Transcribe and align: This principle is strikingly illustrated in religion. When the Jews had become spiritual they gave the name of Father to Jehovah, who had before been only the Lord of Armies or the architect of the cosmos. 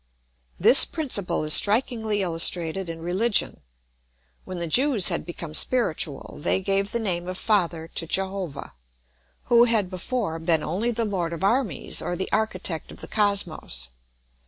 This 0.59 0.83
principle 0.83 1.43
is 1.43 1.53
strikingly 1.53 2.23
illustrated 2.23 2.89
in 2.89 3.03
religion. 3.03 3.61
When 4.45 4.57
the 4.57 4.65
Jews 4.65 5.09
had 5.09 5.27
become 5.27 5.53
spiritual 5.53 6.37
they 6.39 6.59
gave 6.59 6.91
the 6.91 6.97
name 6.97 7.27
of 7.27 7.37
Father 7.37 7.87
to 7.89 8.07
Jehovah, 8.07 8.73
who 9.43 9.65
had 9.65 9.91
before 9.91 10.39
been 10.39 10.63
only 10.63 10.89
the 10.89 11.05
Lord 11.05 11.33
of 11.33 11.43
Armies 11.43 12.01
or 12.01 12.15
the 12.15 12.31
architect 12.31 12.91
of 12.91 13.01
the 13.01 13.07
cosmos. 13.07 13.89